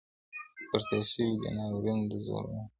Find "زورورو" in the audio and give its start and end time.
2.25-2.59